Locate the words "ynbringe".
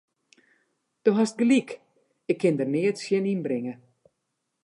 3.33-3.73